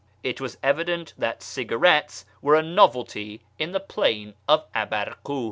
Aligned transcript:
It 0.23 0.41
was 0.41 0.57
evident 0.63 1.13
that 1.19 1.43
cigarettes 1.43 2.25
were 2.41 2.55
a 2.55 2.63
novelty 2.63 3.41
in 3.59 3.71
the 3.71 3.79
plain 3.79 4.33
of 4.49 4.65
Abarki'ih. 4.73 5.39